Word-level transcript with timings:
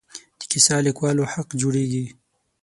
د 0.39 0.41
کیسه 0.51 0.75
لیکوالو 0.87 1.23
حق 1.33 1.49
جوړېږي. 1.61 2.05